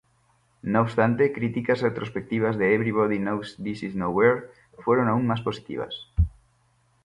[0.63, 4.49] No obstante, críticas retrospectivas de "Everybody Knows This Is Nowhere"
[4.83, 5.93] fueron aún más positivas.